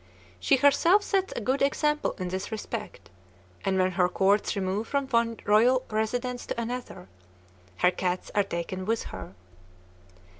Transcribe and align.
She 0.39 0.55
herself 0.55 1.03
sets 1.03 1.31
a 1.35 1.41
good 1.41 1.61
example 1.61 2.13
in 2.17 2.29
this 2.29 2.51
respect, 2.51 3.11
and 3.63 3.77
when 3.77 3.91
her 3.91 4.09
courts 4.09 4.55
remove 4.55 4.87
from 4.87 5.05
one 5.09 5.37
royal 5.45 5.83
residence 5.91 6.47
to 6.47 6.59
another, 6.59 7.07
her 7.77 7.91
cats 7.91 8.31
are 8.33 8.41
taken 8.41 8.85
with 8.87 9.03
her. 9.13 9.35